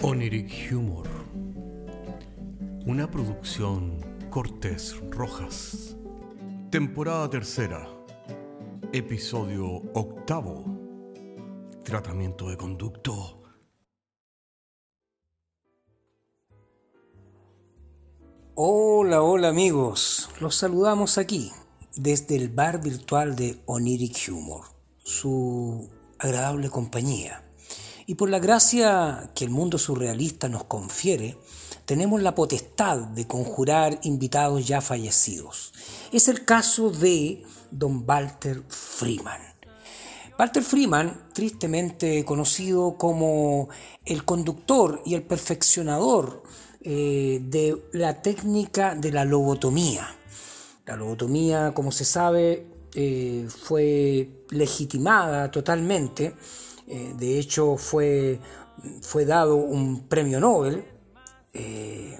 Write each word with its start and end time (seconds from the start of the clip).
Oniric 0.00 0.70
Humor. 0.70 1.08
Una 2.86 3.10
producción 3.10 3.98
Cortés 4.30 4.96
Rojas. 5.10 5.96
Temporada 6.70 7.28
tercera. 7.28 7.88
Episodio 8.92 9.82
octavo. 9.94 10.64
Tratamiento 11.82 12.48
de 12.48 12.56
conducto. 12.56 13.42
Hola, 18.54 19.20
hola 19.22 19.48
amigos. 19.48 20.30
Los 20.40 20.54
saludamos 20.54 21.18
aquí, 21.18 21.50
desde 21.96 22.36
el 22.36 22.50
bar 22.50 22.80
virtual 22.80 23.34
de 23.34 23.60
Oniric 23.66 24.28
Humor, 24.30 24.64
su 24.98 25.90
agradable 26.20 26.70
compañía. 26.70 27.47
Y 28.08 28.14
por 28.14 28.30
la 28.30 28.38
gracia 28.38 29.32
que 29.34 29.44
el 29.44 29.50
mundo 29.50 29.76
surrealista 29.76 30.48
nos 30.48 30.64
confiere, 30.64 31.36
tenemos 31.84 32.22
la 32.22 32.34
potestad 32.34 32.96
de 32.96 33.26
conjurar 33.26 34.00
invitados 34.02 34.66
ya 34.66 34.80
fallecidos. 34.80 35.74
Es 36.10 36.28
el 36.28 36.46
caso 36.46 36.88
de 36.88 37.42
don 37.70 38.04
Walter 38.08 38.62
Freeman. 38.66 39.42
Walter 40.38 40.62
Freeman, 40.62 41.28
tristemente 41.34 42.24
conocido 42.24 42.96
como 42.96 43.68
el 44.06 44.24
conductor 44.24 45.02
y 45.04 45.12
el 45.12 45.24
perfeccionador 45.24 46.44
eh, 46.80 47.40
de 47.42 47.76
la 47.92 48.22
técnica 48.22 48.94
de 48.94 49.12
la 49.12 49.26
lobotomía. 49.26 50.08
La 50.86 50.96
lobotomía, 50.96 51.74
como 51.74 51.92
se 51.92 52.06
sabe, 52.06 52.68
eh, 52.94 53.46
fue 53.50 54.46
legitimada 54.48 55.50
totalmente 55.50 56.34
eh, 56.88 57.14
de 57.18 57.38
hecho, 57.38 57.76
fue, 57.76 58.38
fue 59.02 59.26
dado 59.26 59.56
un 59.56 60.08
premio 60.08 60.40
Nobel 60.40 60.84
eh, 61.52 62.18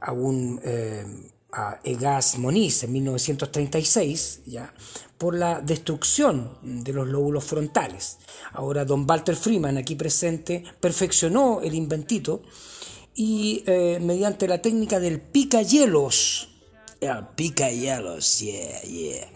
a, 0.00 0.12
un, 0.12 0.60
eh, 0.62 1.04
a 1.52 1.80
Egas 1.82 2.38
Moniz 2.38 2.84
en 2.84 2.92
1936 2.92 4.42
¿ya? 4.46 4.72
por 5.18 5.34
la 5.36 5.60
destrucción 5.60 6.56
de 6.62 6.92
los 6.92 7.08
lóbulos 7.08 7.44
frontales. 7.44 8.18
Ahora, 8.52 8.84
don 8.84 9.04
Walter 9.08 9.34
Freeman, 9.34 9.76
aquí 9.76 9.96
presente, 9.96 10.62
perfeccionó 10.78 11.60
el 11.60 11.74
inventito 11.74 12.42
y 13.14 13.64
mediante 14.00 14.46
la 14.46 14.62
técnica 14.62 14.98
del 15.00 15.20
pica 15.20 15.62
hielos, 15.62 16.48
el 17.00 17.26
pica 17.34 17.70
hielos, 17.70 18.38
yeah, 18.38 18.80
yeah 18.82 19.26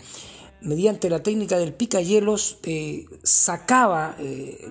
mediante 0.64 1.10
la 1.10 1.22
técnica 1.22 1.58
del 1.58 1.74
picahielos 1.74 2.58
eh, 2.64 3.06
sacaba 3.22 4.16
eh, 4.18 4.66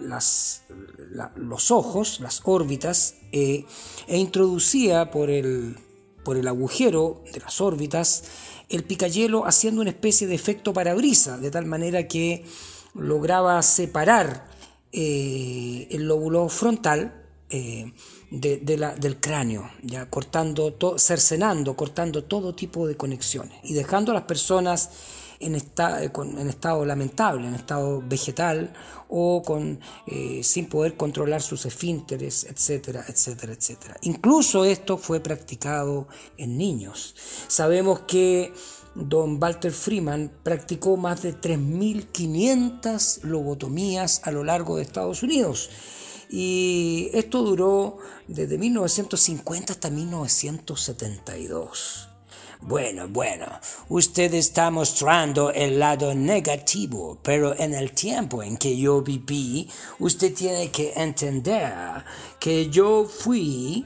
los 1.35 1.71
ojos, 1.71 2.19
las 2.19 2.41
órbitas, 2.43 3.15
eh, 3.31 3.65
e 4.07 4.17
introducía 4.17 5.11
por 5.11 5.29
el, 5.29 5.77
por 6.25 6.37
el 6.37 6.47
agujero 6.47 7.23
de 7.31 7.39
las 7.39 7.61
órbitas 7.61 8.23
el 8.69 8.83
picayelo 8.83 9.45
haciendo 9.45 9.81
una 9.81 9.91
especie 9.91 10.25
de 10.25 10.33
efecto 10.33 10.73
parabrisa, 10.73 11.37
de 11.37 11.51
tal 11.51 11.65
manera 11.65 12.07
que 12.07 12.43
lograba 12.95 13.61
separar 13.61 14.47
el 14.91 16.07
lóbulo 16.07 16.49
frontal 16.49 17.23
del 17.49 19.19
cráneo, 19.19 19.69
ya 19.83 20.09
cortando, 20.09 20.75
cercenando, 20.97 21.75
cortando 21.75 22.23
todo 22.23 22.55
tipo 22.55 22.87
de 22.87 22.95
conexiones 22.95 23.59
y 23.63 23.73
dejando 23.73 24.11
a 24.11 24.15
las 24.15 24.23
personas 24.23 24.89
en, 25.39 25.55
en 25.55 26.49
estado 26.49 26.85
lamentable, 26.85 27.47
en 27.47 27.55
estado 27.55 28.03
vegetal 28.05 28.73
o 29.09 29.41
con, 29.43 29.79
eh, 30.07 30.41
sin 30.43 30.67
poder 30.67 30.97
controlar 30.97 31.41
sus 31.41 31.65
esfínteres, 31.65 32.45
etcétera, 32.45 33.05
etcétera, 33.07 33.53
etcétera. 33.53 33.97
Incluso 34.01 34.65
esto 34.65 34.97
fue 34.97 35.19
practicado 35.19 36.07
en 36.37 36.57
niños. 36.57 37.15
Sabemos 37.47 38.01
que 38.01 38.53
don 38.95 39.41
Walter 39.41 39.71
Freeman 39.71 40.31
practicó 40.43 40.97
más 40.97 41.21
de 41.21 41.39
3.500 41.39 43.23
lobotomías 43.23 44.21
a 44.23 44.31
lo 44.31 44.43
largo 44.43 44.75
de 44.77 44.83
Estados 44.83 45.23
Unidos. 45.23 45.69
Y 46.29 47.09
esto 47.13 47.43
duró 47.43 47.97
desde 48.27 48.57
1950 48.57 49.73
hasta 49.73 49.91
1972. 49.91 52.12
Bueno, 52.61 53.07
bueno, 53.07 53.45
usted 53.89 54.33
está 54.33 54.71
mostrando 54.71 55.51
el 55.51 55.79
lado 55.79 56.15
negativo, 56.15 57.19
pero 57.21 57.57
en 57.59 57.73
el 57.73 57.91
tiempo 57.91 58.41
en 58.41 58.57
que 58.57 58.77
yo 58.77 59.01
viví, 59.01 59.69
usted 59.99 60.33
tiene 60.33 60.71
que 60.71 60.93
entender 60.95 61.73
que 62.39 62.69
yo 62.69 63.05
fui 63.05 63.85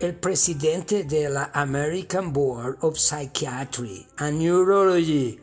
el 0.00 0.14
presidente 0.14 1.04
de 1.04 1.30
la 1.30 1.50
American 1.54 2.32
Board 2.32 2.78
of 2.80 2.98
Psychiatry 2.98 4.06
and 4.18 4.40
Neurology 4.40 5.40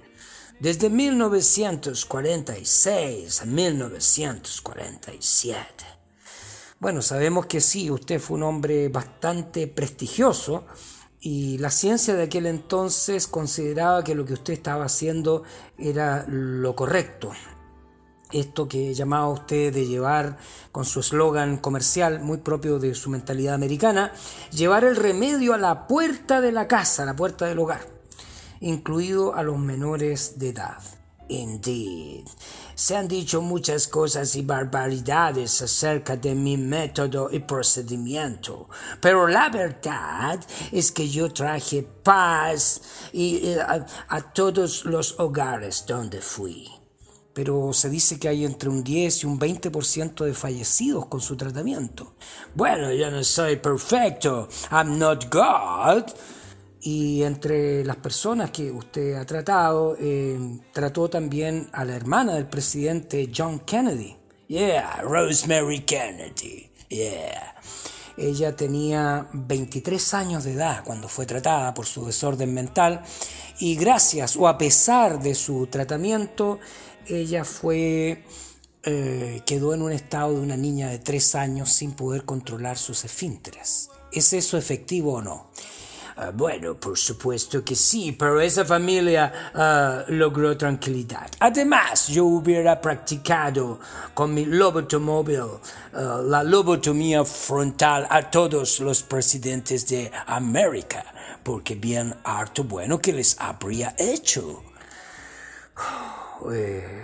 desde 0.59 0.90
1946 0.90 3.41
a 3.41 3.45
1947. 3.45 5.85
Bueno, 6.80 7.01
sabemos 7.01 7.45
que 7.45 7.62
sí, 7.62 7.90
usted 7.90 8.19
fue 8.19 8.35
un 8.35 8.44
hombre 8.44 8.90
bastante 8.90 9.68
prestigioso, 9.68 10.66
y 11.25 11.57
la 11.57 11.69
ciencia 11.69 12.16
de 12.16 12.23
aquel 12.23 12.45
entonces 12.47 13.28
consideraba 13.28 14.03
que 14.03 14.13
lo 14.13 14.25
que 14.25 14.34
usted 14.34 14.51
estaba 14.51 14.84
haciendo 14.84 15.44
era 15.78 16.25
lo 16.28 16.75
correcto. 16.75 17.31
Esto 18.34 18.67
que 18.67 18.94
llamaba 18.94 19.29
usted 19.29 19.73
de 19.73 19.85
llevar, 19.85 20.35
con 20.73 20.83
su 20.83 21.00
eslogan 21.00 21.59
comercial 21.59 22.19
muy 22.19 22.39
propio 22.39 22.78
de 22.78 22.94
su 22.94 23.09
mentalidad 23.09 23.53
americana, 23.53 24.12
llevar 24.51 24.83
el 24.83 24.97
remedio 24.97 25.53
a 25.53 25.57
la 25.57 25.88
puerta 25.88 26.41
de 26.41 26.51
la 26.51 26.67
casa, 26.67 27.03
a 27.03 27.06
la 27.06 27.16
puerta 27.16 27.45
del 27.45 27.59
hogar, 27.59 27.88
incluido 28.59 29.33
a 29.33 29.44
los 29.44 29.57
menores 29.57 30.39
de 30.39 30.50
edad. 30.50 30.79
Indeed. 31.41 32.27
Se 32.75 32.95
han 32.95 33.07
dicho 33.07 33.41
muchas 33.41 33.88
cosas 33.88 34.35
y 34.35 34.41
barbaridades 34.41 35.61
acerca 35.61 36.16
de 36.16 36.33
mi 36.35 36.57
método 36.57 37.29
y 37.31 37.39
procedimiento, 37.39 38.69
pero 38.99 39.27
la 39.27 39.49
verdad 39.49 40.39
es 40.71 40.91
que 40.91 41.07
yo 41.07 41.31
traje 41.31 41.83
paz 41.83 42.81
y, 43.11 43.53
a, 43.53 43.85
a, 44.09 44.33
todos 44.33 44.85
los 44.85 45.19
hogares 45.19 45.85
donde 45.88 46.21
fui. 46.21 46.69
Pero 47.33 47.73
se 47.73 47.89
dice 47.89 48.19
que 48.19 48.27
hay 48.27 48.45
entre 48.45 48.69
un 48.69 48.83
10 48.83 49.23
y 49.23 49.25
un 49.25 49.39
20% 49.39 50.23
de 50.23 50.33
fallecidos 50.33 51.07
con 51.07 51.19
su 51.19 51.35
tratamiento. 51.35 52.13
Bueno, 52.53 52.91
yo 52.91 53.09
no 53.09 53.23
soy 53.23 53.55
perfecto. 53.55 54.47
I'm 54.71 55.00
not 55.00 55.33
God. 55.33 56.13
Y 56.85 57.23
entre 57.23 57.85
las 57.85 57.95
personas 57.95 58.51
que 58.51 58.69
usted 58.69 59.16
ha 59.16 59.25
tratado, 59.25 59.95
eh, 59.97 60.38
trató 60.73 61.09
también 61.09 61.69
a 61.71 61.85
la 61.85 61.95
hermana 61.95 62.35
del 62.35 62.47
presidente 62.47 63.31
John 63.33 63.59
Kennedy. 63.61 64.17
Yeah, 64.47 65.01
Rosemary 65.01 65.85
Kennedy. 65.85 66.69
Yeah. 66.89 67.55
Ella 68.17 68.55
tenía 68.55 69.27
23 69.31 70.13
años 70.13 70.44
de 70.44 70.53
edad 70.53 70.83
cuando 70.83 71.07
fue 71.07 71.25
tratada 71.25 71.73
por 71.73 71.85
su 71.85 72.05
desorden 72.05 72.53
mental 72.53 73.01
y 73.59 73.75
gracias 73.75 74.35
o 74.35 74.47
a 74.47 74.57
pesar 74.57 75.21
de 75.21 75.35
su 75.35 75.67
tratamiento, 75.67 76.59
ella 77.07 77.45
fue 77.45 78.23
eh, 78.83 79.41
quedó 79.45 79.73
en 79.73 79.81
un 79.81 79.94
estado 79.94 80.33
de 80.33 80.41
una 80.41 80.57
niña 80.57 80.89
de 80.89 81.00
3 81.00 81.35
años 81.35 81.71
sin 81.71 81.94
poder 81.94 82.25
controlar 82.25 82.77
sus 82.77 83.05
esfínteres. 83.05 83.89
¿Es 84.11 84.33
eso 84.33 84.57
efectivo 84.57 85.13
o 85.13 85.21
no? 85.21 85.50
Ah, 86.16 86.31
bueno, 86.31 86.75
por 86.75 86.96
supuesto 86.96 87.63
que 87.63 87.75
sí, 87.75 88.12
pero 88.12 88.40
esa 88.40 88.63
familia 88.63 89.51
ah, 89.56 90.03
logró 90.09 90.56
tranquilidad. 90.56 91.31
Además, 91.39 92.07
yo 92.07 92.25
hubiera 92.25 92.80
practicado 92.80 93.80
con 94.13 94.33
mi 94.33 94.45
lobotomóvil 94.45 95.42
ah, 95.94 96.21
la 96.24 96.44
lobotomía 96.44 97.25
frontal 97.25 98.06
a 98.10 98.30
todos 98.30 98.80
los 98.80 99.01
presidentes 99.01 99.88
de 99.88 100.12
América, 100.27 101.04
porque 101.42 101.75
bien 101.75 102.13
harto 102.24 102.63
bueno 102.63 103.00
que 103.00 103.13
les 103.13 103.39
habría 103.39 103.95
hecho. 103.98 104.63
Eh, 106.51 107.01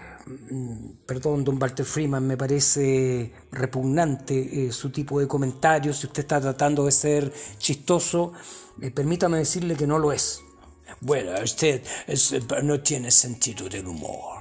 mm, 0.51 1.05
perdón, 1.05 1.45
don 1.45 1.61
Walter 1.61 1.85
Freeman, 1.85 2.27
me 2.27 2.35
parece 2.35 3.31
repugnante 3.53 4.67
eh, 4.67 4.71
su 4.73 4.89
tipo 4.89 5.17
de 5.17 5.29
comentarios. 5.29 5.99
Si 5.99 6.07
usted 6.07 6.23
está 6.23 6.41
tratando 6.41 6.83
de 6.83 6.91
ser 6.91 7.31
chistoso, 7.57 8.33
eh, 8.81 8.91
permítame 8.91 9.37
decirle 9.37 9.75
que 9.75 9.87
no 9.87 9.99
lo 9.99 10.11
es. 10.11 10.41
Bueno, 11.01 11.31
usted 11.43 11.83
no 12.63 12.79
tiene 12.81 13.11
sentido 13.11 13.69
del 13.69 13.87
humor. 13.87 14.39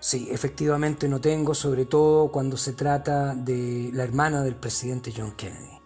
Sí, 0.00 0.28
efectivamente 0.30 1.08
no 1.08 1.20
tengo, 1.20 1.54
sobre 1.54 1.86
todo 1.86 2.30
cuando 2.30 2.56
se 2.56 2.74
trata 2.74 3.34
de 3.34 3.90
la 3.92 4.04
hermana 4.04 4.42
del 4.42 4.54
presidente 4.54 5.12
John 5.14 5.32
Kennedy. 5.32 5.76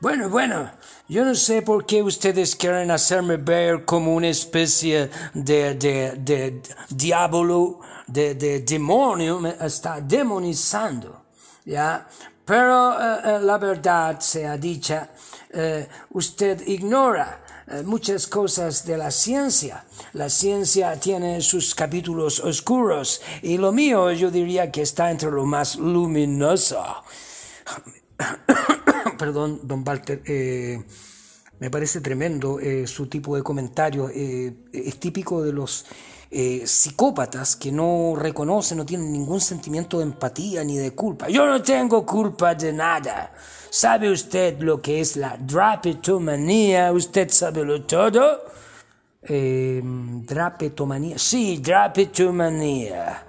Bueno, 0.00 0.30
bueno, 0.30 0.70
yo 1.08 1.24
no 1.24 1.34
sé 1.34 1.60
por 1.60 1.84
qué 1.84 2.02
ustedes 2.02 2.56
quieren 2.56 2.90
hacerme 2.90 3.36
ver 3.36 3.84
como 3.84 4.14
una 4.14 4.28
especie 4.28 5.10
de, 5.34 5.74
de, 5.74 6.12
de 6.12 6.62
diablo, 6.88 7.80
de, 8.06 8.34
de 8.34 8.60
demonio, 8.60 9.40
me 9.40 9.56
está 9.60 10.00
demonizando, 10.00 11.26
¿ya? 11.66 12.08
Pero 12.44 12.98
la 13.40 13.58
verdad 13.58 14.18
sea 14.20 14.56
dicha, 14.56 15.10
usted 16.10 16.66
ignora 16.66 17.44
muchas 17.84 18.26
cosas 18.26 18.84
de 18.84 18.96
la 18.96 19.10
ciencia. 19.10 19.84
La 20.12 20.28
ciencia 20.28 20.98
tiene 20.98 21.40
sus 21.40 21.74
capítulos 21.74 22.40
oscuros 22.40 23.20
y 23.42 23.58
lo 23.58 23.72
mío 23.72 24.12
yo 24.12 24.30
diría 24.30 24.70
que 24.70 24.82
está 24.82 25.10
entre 25.10 25.30
lo 25.30 25.44
más 25.44 25.76
luminoso. 25.76 26.82
Perdón, 29.18 29.60
don 29.64 29.84
Walter. 29.86 30.22
Eh, 30.24 30.82
me 31.58 31.70
parece 31.70 32.00
tremendo 32.00 32.58
eh, 32.58 32.86
su 32.86 33.06
tipo 33.06 33.36
de 33.36 33.42
comentario. 33.42 34.10
Eh, 34.12 34.54
es 34.72 34.98
típico 34.98 35.42
de 35.42 35.52
los 35.52 35.84
psicópatas 36.30 37.56
que 37.56 37.72
no 37.72 38.14
reconocen, 38.16 38.78
no 38.78 38.86
tienen 38.86 39.12
ningún 39.12 39.40
sentimiento 39.40 39.98
de 39.98 40.04
empatía 40.04 40.62
ni 40.62 40.76
de 40.76 40.92
culpa. 40.92 41.28
Yo 41.28 41.44
no 41.46 41.60
tengo 41.60 42.06
culpa 42.06 42.54
de 42.54 42.72
nada. 42.72 43.32
¿Sabe 43.68 44.10
usted 44.10 44.60
lo 44.60 44.80
que 44.80 45.00
es 45.00 45.16
la 45.16 45.36
drapetomanía? 45.36 46.92
¿Usted 46.92 47.30
sabe 47.30 47.64
lo 47.64 47.82
todo? 47.82 48.44
drapetomanía. 49.22 51.18
Sí, 51.18 51.58
drapetomanía. 51.58 53.26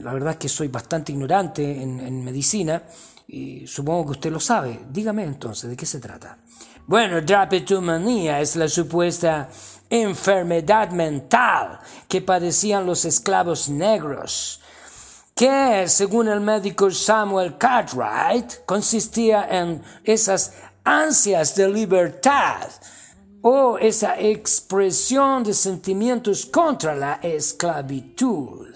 La 0.00 0.12
verdad 0.12 0.32
es 0.32 0.38
que 0.38 0.48
soy 0.48 0.68
bastante 0.68 1.12
ignorante 1.12 1.82
en 1.82 2.24
medicina 2.24 2.82
y 3.28 3.66
supongo 3.66 4.06
que 4.06 4.12
usted 4.12 4.30
lo 4.30 4.40
sabe. 4.40 4.86
Dígame 4.90 5.24
entonces, 5.24 5.70
¿de 5.70 5.76
qué 5.76 5.86
se 5.86 5.98
trata? 6.00 6.38
Bueno, 6.86 7.20
drapetomanía 7.20 8.40
es 8.40 8.54
la 8.54 8.68
supuesta 8.68 9.48
enfermedad 9.90 10.90
mental 10.90 11.78
que 12.08 12.20
padecían 12.20 12.86
los 12.86 13.04
esclavos 13.04 13.68
negros, 13.68 14.60
que, 15.34 15.86
según 15.88 16.28
el 16.28 16.40
médico 16.40 16.90
Samuel 16.90 17.58
Cartwright, 17.58 18.64
consistía 18.64 19.46
en 19.50 19.82
esas 20.04 20.54
ansias 20.84 21.54
de 21.54 21.68
libertad 21.68 22.68
o 23.42 23.78
esa 23.78 24.18
expresión 24.18 25.44
de 25.44 25.54
sentimientos 25.54 26.46
contra 26.46 26.94
la 26.96 27.20
esclavitud. 27.22 28.74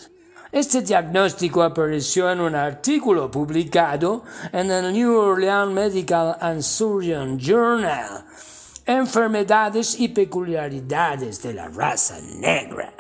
Este 0.53 0.83
diagnóstico 0.83 1.63
apareció 1.63 2.31
en 2.31 2.41
un 2.41 2.56
artículo 2.56 3.31
publicado 3.31 4.25
en 4.53 4.71
el 4.71 4.93
New 4.93 5.17
Orleans 5.17 5.73
Medical 5.73 6.37
and 6.41 6.63
Surgeon 6.63 7.39
Journal, 7.39 8.25
Enfermedades 8.87 9.99
y 9.99 10.09
peculiaridades 10.09 11.43
de 11.43 11.55
la 11.55 11.69
raza 11.69 12.19
negra. 12.21 12.93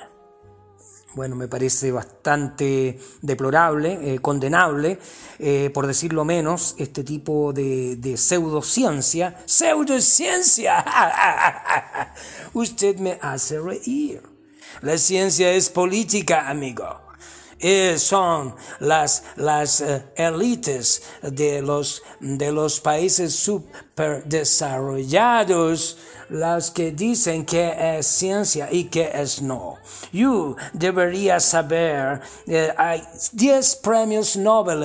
Bueno, 1.14 1.34
me 1.34 1.48
parece 1.48 1.90
bastante 1.90 2.96
deplorable, 3.20 4.14
eh, 4.14 4.20
condenable, 4.20 4.98
eh, 5.40 5.70
por 5.74 5.88
decirlo 5.88 6.24
menos, 6.24 6.76
este 6.78 7.02
tipo 7.02 7.52
de, 7.52 7.96
de 7.96 8.16
pseudociencia. 8.16 9.42
¡Pseudociencia! 9.44 10.84
Usted 12.54 12.98
me 12.98 13.18
hace 13.20 13.58
reír. 13.58 14.22
La 14.82 14.96
ciencia 14.98 15.50
es 15.50 15.68
política, 15.68 16.48
amigo. 16.48 17.09
Eh, 17.60 17.98
son 17.98 18.54
las, 18.78 19.24
las 19.36 19.82
eh, 19.82 20.02
élites 20.16 21.02
de 21.22 21.60
los, 21.60 22.02
de 22.20 22.52
los 22.52 22.80
países 22.80 23.34
superdesarrollados 23.34 25.98
las 26.30 26.70
que 26.70 26.92
dicen 26.92 27.44
que 27.44 27.98
es 27.98 28.06
ciencia 28.06 28.68
y 28.70 28.84
que 28.84 29.10
es 29.12 29.42
no. 29.42 29.78
You 30.12 30.56
deberías 30.72 31.44
saber, 31.44 32.20
eh, 32.46 32.72
hay 32.76 33.02
10 33.32 33.76
premios 33.76 34.36
Nobel 34.36 34.80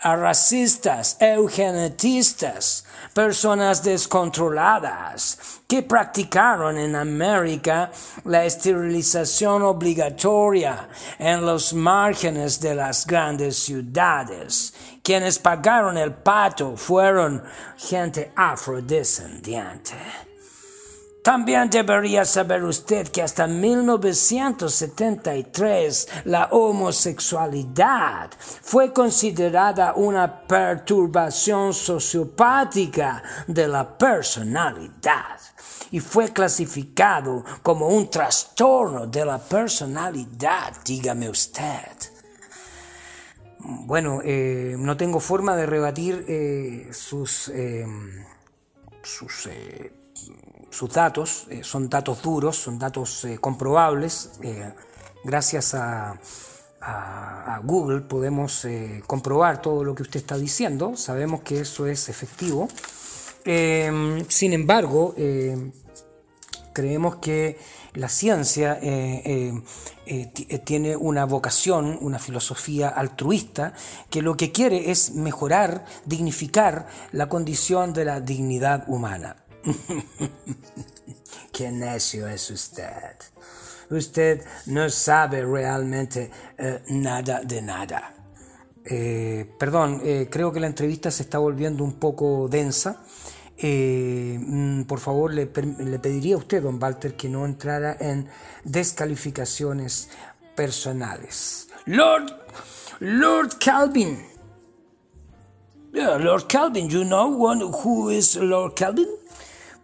a 0.00 0.16
racistas, 0.16 1.16
eugenetistas, 1.20 2.84
personas 3.14 3.82
descontroladas 3.82 5.38
que 5.66 5.82
practicaron 5.82 6.76
en 6.78 6.94
América 6.94 7.90
la 8.24 8.44
esterilización 8.44 9.62
obligatoria 9.62 10.88
en 11.18 11.44
los 11.44 11.72
márgenes 11.72 12.60
de 12.60 12.74
las 12.74 13.06
grandes 13.06 13.56
ciudades. 13.56 14.74
Quienes 15.02 15.38
pagaron 15.38 15.96
el 15.96 16.12
pato 16.12 16.76
fueron 16.76 17.42
gente 17.76 18.32
afrodescendiente. 18.36 20.23
También 21.24 21.68
debería 21.70 22.24
saber 22.26 22.62
usted 22.64 23.08
que 23.08 23.22
hasta 23.22 23.46
1973 23.46 26.08
la 26.26 26.48
homosexualidad 26.50 28.30
fue 28.38 28.92
considerada 28.92 29.94
una 29.94 30.46
perturbación 30.46 31.72
sociopática 31.72 33.22
de 33.46 33.66
la 33.66 33.96
personalidad 33.96 35.40
y 35.90 36.00
fue 36.00 36.30
clasificado 36.30 37.42
como 37.62 37.88
un 37.88 38.10
trastorno 38.10 39.06
de 39.06 39.24
la 39.24 39.38
personalidad, 39.38 40.74
dígame 40.84 41.30
usted. 41.30 41.88
Bueno, 43.60 44.20
eh, 44.22 44.76
no 44.78 44.94
tengo 44.98 45.20
forma 45.20 45.56
de 45.56 45.64
rebatir 45.64 46.22
eh, 46.28 46.90
sus, 46.92 47.48
eh, 47.48 47.86
sus 49.02 49.48
sus 50.74 50.90
datos, 50.90 51.46
eh, 51.50 51.62
son 51.62 51.88
datos 51.88 52.20
duros, 52.20 52.56
son 52.56 52.80
datos 52.80 53.24
eh, 53.24 53.38
comprobables. 53.40 54.32
Eh, 54.42 54.72
gracias 55.22 55.74
a, 55.74 56.18
Google 57.62 58.02
podemos 58.02 58.66
comprobar 59.06 59.62
todo 59.62 59.84
lo 59.84 59.94
que 59.94 60.02
usted 60.02 60.20
está 60.20 60.36
diciendo, 60.36 60.96
sabemos 60.96 61.40
que 61.40 61.60
eso 61.60 61.86
es 61.86 62.10
efectivo. 62.10 62.68
Em, 63.42 64.22
sin 64.28 64.52
embargo, 64.52 65.14
creemos 66.74 67.16
que 67.16 67.56
la 67.94 68.10
ciencia 68.10 68.78
tiene 70.64 70.94
una 70.94 71.24
vocación, 71.24 71.96
una 72.02 72.18
filosofía 72.18 72.90
altruista, 72.90 73.72
que 74.10 74.20
lo 74.20 74.36
que 74.36 74.52
quiere 74.52 74.90
es 74.90 75.14
mejorar, 75.14 75.86
dignificar 76.04 76.86
la 77.12 77.30
condición 77.30 77.94
de 77.94 78.04
la 78.04 78.20
dignidad 78.20 78.84
humana. 78.88 79.43
Qué 81.52 81.70
necio 81.70 82.28
es 82.28 82.50
usted. 82.50 83.16
Usted 83.90 84.44
no 84.66 84.88
sabe 84.90 85.44
realmente 85.44 86.30
eh, 86.58 86.82
nada 86.88 87.40
de 87.42 87.62
nada. 87.62 88.14
Eh, 88.84 89.50
perdón, 89.58 90.00
eh, 90.04 90.28
creo 90.30 90.52
que 90.52 90.60
la 90.60 90.66
entrevista 90.66 91.10
se 91.10 91.22
está 91.22 91.38
volviendo 91.38 91.84
un 91.84 91.94
poco 91.94 92.48
densa. 92.48 93.02
Mm, 93.62 94.82
por 94.82 94.98
favor, 94.98 95.32
le, 95.32 95.48
le, 95.78 95.98
pediría 95.98 96.34
a 96.34 96.38
usted, 96.38 96.62
don 96.62 96.82
Walter, 96.82 97.14
que 97.14 97.28
no 97.28 97.46
entrara 97.46 97.96
en 98.00 98.28
descalificaciones 98.64 100.10
personales. 100.56 101.68
Lord, 101.86 102.32
Lord 103.00 103.58
Calvin. 103.60 104.34
Lord 105.92 106.48
Calvin, 106.48 106.88
you 106.88 107.04
know 107.04 107.28
one 107.28 107.60
who 107.60 108.10
is 108.10 108.36
Lord 108.36 108.74
Calvin? 108.74 109.06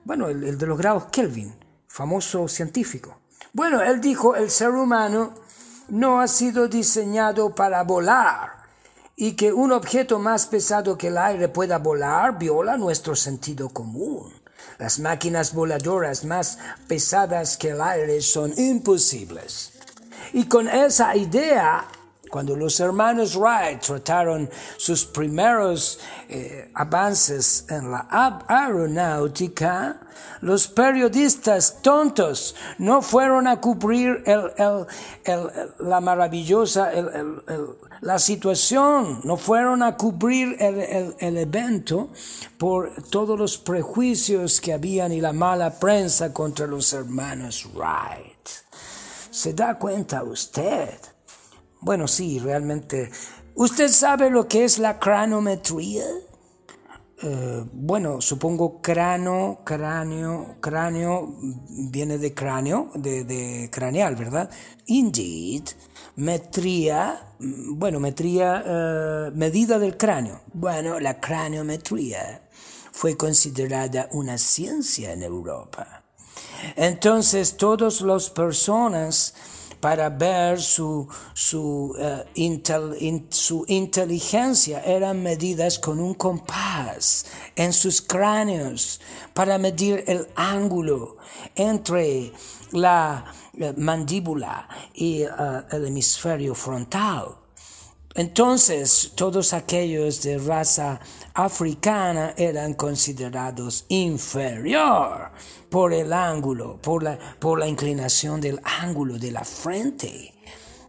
Bueno, 0.05 0.29
el, 0.29 0.59
de 0.59 0.67
los 0.67 0.79
grados 0.79 1.07
Kelvin, 1.13 1.55
famoso 1.87 2.49
científico. 2.49 3.19
Bueno, 3.53 3.81
él 3.83 4.01
dijo, 4.01 4.35
el 4.37 4.51
ser 4.51 4.71
humano 4.71 5.35
no 5.89 6.21
ha 6.21 6.29
sido 6.29 6.69
diseñado 6.69 7.55
para 7.55 7.83
volar 7.83 8.61
y 9.17 9.33
que 9.33 9.53
un 9.53 9.73
objeto 9.73 10.19
más 10.19 10.47
pesado 10.47 10.97
que 10.97 11.09
el 11.09 11.19
aire 11.19 11.49
pueda 11.49 11.79
volar 11.79 12.39
viola 12.39 12.77
nuestro 12.77 13.15
sentido 13.15 13.69
común. 13.69 14.33
Las 14.79 14.99
máquinas 14.99 15.53
voladoras 15.53 16.25
más 16.25 16.59
pesadas 16.89 17.57
que 17.57 17.71
el 17.71 17.83
aire 17.83 18.23
son 18.23 18.53
imposibles. 18.59 19.73
Y 20.33 20.45
con 20.45 20.69
esa 20.69 21.15
idea 21.17 21.87
cuando 22.31 22.57
los 22.57 22.79
hermanos 22.81 23.37
Wright 23.37 23.81
trataron 23.81 24.49
sus 24.77 25.05
primeros 25.05 25.99
eh, 26.29 26.71
avances 26.75 27.67
en 27.69 27.91
la 27.91 28.07
aeronáutica, 28.49 30.01
los 30.41 30.69
periodistas 30.69 31.83
tontos 31.83 32.55
no 32.79 33.03
fueron 33.03 33.47
a 33.47 33.61
cubrir 33.61 34.25
la 35.79 36.01
maravillosa, 36.01 36.91
la 38.01 38.19
situación, 38.19 39.21
no 39.25 39.37
fueron 39.37 39.83
a 39.83 39.97
cubrir 39.97 40.57
el, 40.59 41.37
evento 41.37 42.11
por 42.57 42.91
todos 43.11 43.39
los 43.39 43.59
prejuicios 43.59 44.61
que 44.61 44.73
habían 44.73 45.13
y 45.13 45.21
la 45.21 45.33
mala 45.33 45.79
prensa 45.79 46.33
contra 46.33 46.67
los 46.67 46.93
hermanos 46.93 47.69
Wright. 47.75 48.49
¿Se 49.31 49.53
da 49.53 49.79
cuenta 49.79 50.23
usted? 50.23 50.99
Bueno, 51.81 52.09
sí, 52.09 52.39
realmente. 52.39 53.11
¿Usted 53.55 53.89
sabe 53.89 54.31
lo 54.31 54.47
que 54.49 54.65
es 54.65 54.79
la 54.79 54.99
cranometría? 54.99 56.05
eh, 57.23 57.65
bueno, 57.73 58.21
supongo 58.21 58.81
cráneo, 58.81 59.61
cráneo, 59.65 60.57
cráneo 60.61 61.35
viene 61.91 62.19
de 62.19 62.33
cráneo, 62.33 62.91
de, 62.95 63.69
craneal, 63.71 64.17
¿verdad? 64.17 64.51
Indeed, 64.87 65.65
metría, 66.17 67.35
bueno, 67.39 68.01
metría, 68.01 68.65
eh, 68.67 69.31
medida 69.35 69.79
del 69.79 69.97
cráneo. 69.97 70.41
Bueno, 70.55 70.99
la 70.99 71.21
craneometría 71.21 72.49
fue 72.93 73.17
considerada 73.17 74.09
una 74.13 74.39
ciencia 74.39 75.13
en 75.13 75.23
Europa. 75.23 76.05
Entonces, 76.77 77.57
todas 77.57 78.01
las 78.01 78.31
personas 78.31 79.35
para 79.81 80.11
ver 80.11 80.61
su, 80.61 81.09
su, 81.33 81.95
eh, 81.99 83.23
su 83.31 83.65
inteligencia 83.69 84.81
eran 84.81 85.23
medidas 85.23 85.79
con 85.79 85.99
un 85.99 86.15
compás 86.15 87.27
en 87.57 87.73
sus 87.73 88.01
cráneos 88.03 89.01
para 89.35 89.59
medir 89.59 90.05
el 90.07 90.29
ángulo 90.35 91.17
entre 91.55 92.33
la 92.73 93.25
eh, 93.59 93.73
mandíbula 93.77 94.69
y 94.95 95.23
eh, 95.23 95.29
el 95.71 95.87
hemisferio 95.87 96.55
frontal. 96.55 97.37
Entonces, 98.15 99.13
todos 99.15 99.53
aquellos 99.53 100.23
de 100.23 100.39
raza 100.39 100.99
africana 101.33 102.35
eran 102.37 102.75
considerados 102.75 103.85
inferior 103.89 105.31
por 105.69 105.93
el 105.93 106.13
ángulo, 106.13 106.81
por 106.83 107.05
la, 107.05 107.19
por 107.39 107.61
la 107.61 107.69
inclinación 107.69 108.41
del 108.41 108.61
ángulo 108.65 109.17
de 109.19 109.31
la 109.31 109.45
frente. 109.45 110.35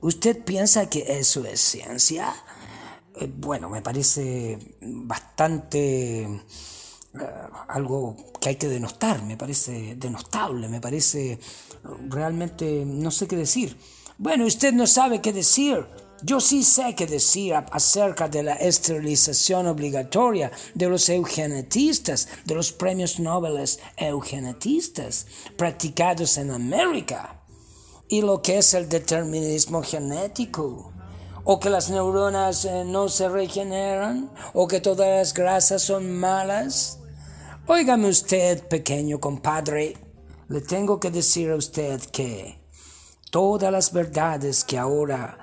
¿Usted 0.01 0.43
piensa 0.43 0.89
que 0.89 1.05
eso 1.19 1.45
es 1.45 1.61
ciencia? 1.61 2.33
Eh, 3.15 3.31
bueno, 3.31 3.69
me 3.69 3.83
parece 3.83 4.57
bastante 4.81 6.23
eh, 6.23 6.39
algo 7.67 8.15
que 8.39 8.49
hay 8.49 8.55
que 8.55 8.67
denostar, 8.67 9.21
me 9.23 9.37
parece 9.37 9.95
denostable, 9.95 10.67
me 10.67 10.81
parece 10.81 11.39
realmente 12.09 12.83
no 12.83 13.11
sé 13.11 13.27
qué 13.27 13.35
decir. 13.35 13.77
Bueno, 14.17 14.45
usted 14.45 14.73
no 14.73 14.87
sabe 14.87 15.21
qué 15.21 15.31
decir. 15.33 15.85
Yo 16.23 16.39
sí 16.39 16.63
sé 16.63 16.93
qué 16.93 17.07
decir 17.07 17.55
acerca 17.55 18.27
de 18.27 18.43
la 18.43 18.53
esterilización 18.53 19.65
obligatoria 19.65 20.51
de 20.75 20.87
los 20.87 21.09
eugenetistas, 21.09 22.27
de 22.45 22.53
los 22.53 22.71
premios 22.71 23.19
Nobel 23.19 23.67
eugenetistas 23.97 25.25
practicados 25.57 26.37
en 26.37 26.51
América, 26.51 27.41
y 28.07 28.21
lo 28.21 28.43
que 28.43 28.59
es 28.59 28.75
el 28.75 28.87
determinismo 28.87 29.81
genético, 29.81 30.93
o 31.43 31.59
que 31.59 31.71
las 31.71 31.89
neuronas 31.89 32.65
eh, 32.65 32.83
no 32.85 33.09
se 33.09 33.27
regeneran, 33.27 34.29
o 34.53 34.67
que 34.67 34.79
todas 34.79 35.09
las 35.09 35.33
grasas 35.33 35.81
son 35.81 36.11
malas. 36.11 36.99
Óigame 37.65 38.09
usted, 38.09 38.67
pequeño 38.67 39.19
compadre, 39.19 39.97
le 40.49 40.61
tengo 40.61 40.99
que 40.99 41.09
decir 41.09 41.49
a 41.49 41.55
usted 41.55 41.99
que 42.11 42.59
todas 43.31 43.71
las 43.71 43.91
verdades 43.91 44.63
que 44.63 44.77
ahora 44.77 45.39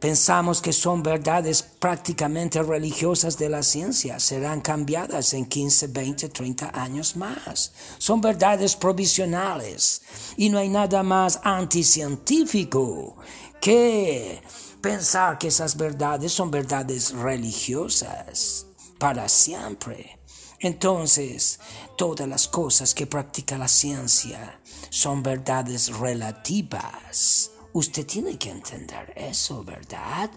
Pensamos 0.00 0.62
que 0.62 0.72
son 0.72 1.02
verdades 1.02 1.62
prácticamente 1.62 2.62
religiosas 2.62 3.36
de 3.36 3.50
la 3.50 3.62
ciencia, 3.62 4.18
serán 4.18 4.62
cambiadas 4.62 5.34
en 5.34 5.44
15, 5.44 5.88
20, 5.88 6.30
30 6.30 6.70
años 6.72 7.16
más. 7.16 7.72
Son 7.98 8.18
verdades 8.22 8.76
provisionales 8.76 10.00
y 10.38 10.48
no 10.48 10.56
hay 10.56 10.70
nada 10.70 11.02
más 11.02 11.38
anticientífico 11.44 13.16
que 13.60 14.42
pensar 14.80 15.36
que 15.36 15.48
esas 15.48 15.76
verdades 15.76 16.32
son 16.32 16.50
verdades 16.50 17.12
religiosas 17.12 18.64
para 18.98 19.28
siempre. 19.28 20.18
Entonces, 20.60 21.60
todas 21.98 22.26
las 22.26 22.48
cosas 22.48 22.94
que 22.94 23.06
practica 23.06 23.58
la 23.58 23.68
ciencia 23.68 24.60
son 24.88 25.22
verdades 25.22 25.94
relativas 25.98 27.50
Usted 27.72 28.06
tiene 28.06 28.36
que 28.36 28.50
entender 28.50 29.12
eso, 29.14 29.62
¿verdad? 29.62 30.30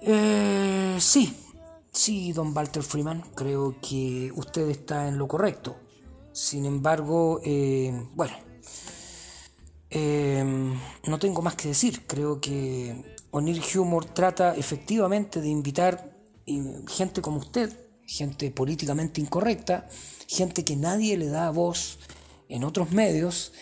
Eh, 0.00 0.96
sí, 0.98 1.36
sí, 1.92 2.32
don 2.32 2.56
Walter 2.56 2.82
Freeman, 2.82 3.22
creo 3.34 3.76
que 3.80 4.32
usted 4.34 4.68
está 4.70 5.06
en 5.06 5.18
lo 5.18 5.28
correcto. 5.28 5.76
Sin 6.32 6.64
embargo, 6.64 7.40
eh, 7.44 7.92
bueno, 8.14 8.32
eh, 9.90 10.44
no 11.06 11.18
tengo 11.18 11.42
más 11.42 11.54
que 11.54 11.68
decir. 11.68 12.06
Creo 12.06 12.40
que 12.40 13.16
O'Neill 13.30 13.62
Humor 13.76 14.06
trata 14.06 14.54
efectivamente 14.56 15.40
de 15.40 15.48
invitar 15.48 16.16
gente 16.88 17.20
como 17.22 17.38
usted, 17.38 17.72
gente 18.04 18.50
políticamente 18.50 19.20
incorrecta, 19.20 19.88
gente 20.26 20.64
que 20.64 20.74
nadie 20.74 21.16
le 21.16 21.28
da 21.28 21.50
voz 21.50 22.00
en 22.48 22.64
otros 22.64 22.90
medios 22.90 23.52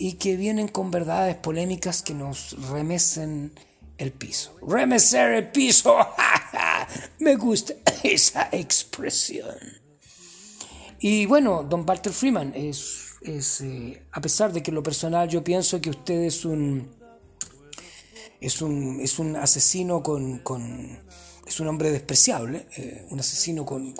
y 0.00 0.14
que 0.14 0.34
vienen 0.34 0.66
con 0.66 0.90
verdades 0.90 1.36
polémicas 1.36 2.00
que 2.00 2.14
nos 2.14 2.56
remecen 2.70 3.52
el 3.98 4.12
piso. 4.12 4.56
Remecer 4.66 5.34
el 5.34 5.50
piso. 5.50 5.94
Me 7.18 7.36
gusta 7.36 7.74
esa 8.02 8.48
expresión. 8.50 9.54
Y 11.00 11.26
bueno, 11.26 11.64
don 11.64 11.84
Walter 11.86 12.14
Freeman, 12.14 12.54
es, 12.56 13.16
es 13.20 13.60
eh, 13.60 14.02
a 14.12 14.22
pesar 14.22 14.54
de 14.54 14.62
que 14.62 14.72
lo 14.72 14.82
personal 14.82 15.28
yo 15.28 15.44
pienso 15.44 15.82
que 15.82 15.90
usted 15.90 16.22
es 16.22 16.46
un, 16.46 16.90
es 18.40 18.62
un, 18.62 19.00
es 19.02 19.18
un 19.18 19.36
asesino 19.36 20.02
con, 20.02 20.38
con 20.38 20.98
es 21.50 21.58
un 21.58 21.66
hombre 21.66 21.90
despreciable, 21.90 22.66
eh, 22.76 23.04
un 23.10 23.18
asesino 23.18 23.66
con, 23.66 23.92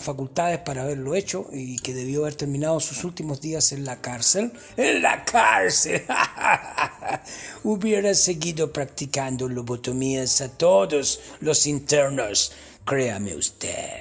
facultades 0.00 0.58
para 0.58 0.82
haberlo 0.82 1.14
hecho 1.14 1.46
y 1.52 1.78
que 1.78 1.94
debió 1.94 2.22
haber 2.22 2.34
terminado 2.34 2.80
sus 2.80 3.04
últimos 3.04 3.40
días 3.40 3.70
en 3.70 3.84
la 3.84 4.00
cárcel. 4.00 4.52
¡En 4.76 5.00
la 5.00 5.24
cárcel! 5.24 6.02
Hubiera 7.62 8.12
seguido 8.14 8.72
practicando 8.72 9.48
lobotomías 9.48 10.40
a 10.40 10.48
todos 10.48 11.20
los 11.38 11.68
internos, 11.68 12.52
créame 12.84 13.36
usted. 13.36 14.00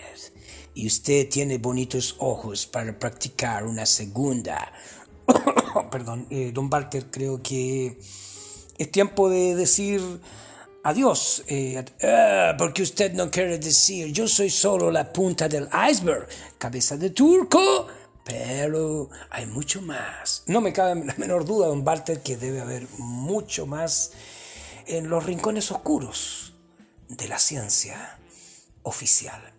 Y 0.73 0.88
usted 0.88 1.29
tiene 1.29 1.59
bonitos 1.59 2.15
ojos 2.17 2.65
para 2.65 2.97
practicar 2.97 3.63
una 3.63 3.85
segunda. 3.85 4.71
Perdón, 5.91 6.25
eh, 6.31 6.51
don 6.51 6.67
Walter, 6.71 7.11
creo 7.11 7.43
que 7.43 8.00
es 8.77 8.91
tiempo 8.91 9.29
de 9.29 9.53
decir 9.53 10.01
Adiós, 10.83 11.43
eh, 11.47 11.85
porque 12.57 12.81
usted 12.81 13.13
no 13.13 13.29
quiere 13.29 13.59
decir, 13.59 14.11
yo 14.11 14.27
soy 14.27 14.50
solo 14.50 14.89
la 14.89 15.13
punta 15.13 15.47
del 15.47 15.69
iceberg, 15.91 16.27
cabeza 16.57 16.97
de 16.97 17.11
turco, 17.11 17.85
pero 18.23 19.07
hay 19.29 19.45
mucho 19.45 19.83
más. 19.83 20.43
No 20.47 20.59
me 20.59 20.73
cabe 20.73 21.05
la 21.05 21.13
menor 21.17 21.45
duda, 21.45 21.67
don 21.67 21.88
Walter, 21.88 22.23
que 22.23 22.35
debe 22.35 22.61
haber 22.61 22.88
mucho 22.97 23.67
más 23.67 24.13
en 24.88 25.07
los 25.07 25.23
rincones 25.23 25.71
oscuros 25.71 26.53
de 27.09 27.27
la 27.27 27.38
ciencia 27.38 28.17
oficial. 28.81 29.53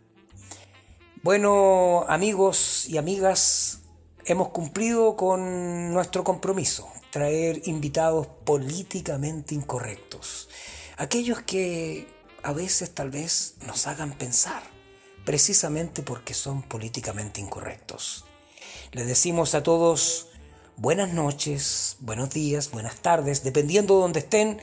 Bueno, 1.23 2.05
amigos 2.09 2.89
y 2.89 2.99
amigas, 2.99 3.83
hemos 4.25 4.49
cumplido 4.49 5.15
con 5.15 5.93
nuestro 5.93 6.25
compromiso, 6.25 6.89
traer 7.13 7.63
invitados 7.67 8.27
políticamente 8.45 9.55
incorrectos 9.55 10.49
aquellos 11.03 11.43
que 11.43 12.07
a 12.45 12.53
veces 12.53 12.95
tal 12.95 13.11
vez 13.11 13.57
nos 13.67 13.89
hagan 13.89 14.13
pensar, 14.13 14.63
precisamente 15.25 16.03
porque 16.03 16.33
son 16.33 16.63
políticamente 16.63 17.41
incorrectos. 17.41 18.25
Le 18.93 19.05
decimos 19.05 19.57
a 19.57 19.65
todos 19.65 20.29
buenas 20.77 21.13
noches, 21.13 21.97
buenos 21.99 22.31
días, 22.31 22.71
buenas 22.71 23.01
tardes, 23.01 23.43
dependiendo 23.43 23.97
de 23.97 24.01
donde 24.03 24.21
estén. 24.21 24.61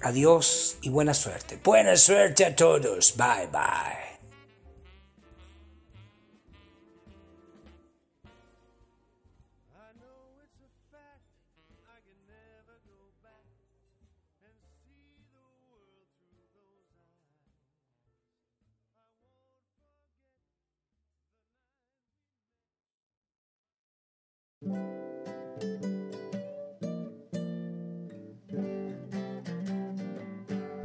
Adiós 0.00 0.78
y 0.80 0.88
buena 0.88 1.12
suerte. 1.12 1.60
Buena 1.62 1.96
suerte 1.96 2.46
a 2.46 2.56
todos. 2.56 3.14
Bye 3.16 3.48
bye. 3.52 4.11